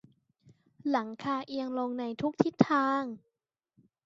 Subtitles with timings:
[0.89, 3.03] หลังคาเอียงลงในทุกทิศทาง